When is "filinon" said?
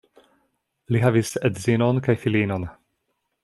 2.25-2.67